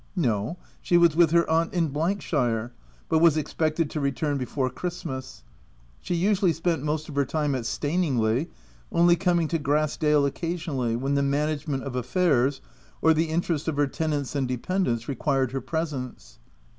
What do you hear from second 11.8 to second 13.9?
of affairs, or the interest of her